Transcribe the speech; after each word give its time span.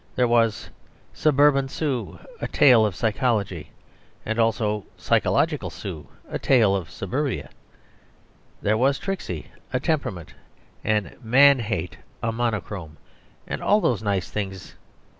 There 0.15 0.27
was 0.27 0.71
"Suburban 1.13 1.69
Sue: 1.69 2.17
A 2.39 2.47
Tale 2.47 2.87
of 2.87 2.95
Psychology," 2.95 3.69
and 4.25 4.39
also 4.39 4.83
"Psychological 4.97 5.69
Sue: 5.69 6.07
A 6.27 6.39
Tale 6.39 6.75
of 6.75 6.89
Suburbia"; 6.89 7.51
there 8.63 8.79
was 8.79 8.97
"Trixy: 8.97 9.49
A 9.71 9.79
Temperament," 9.79 10.33
and 10.83 11.15
"Man 11.23 11.59
Hate: 11.59 11.97
A 12.23 12.31
Monochrome," 12.31 12.97
and 13.45 13.61
all 13.61 13.79
those 13.79 14.01
nice 14.01 14.31
things. 14.31 14.73